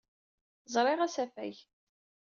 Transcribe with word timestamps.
Ẓriɣ 0.73 0.99
asafag. 1.05 1.55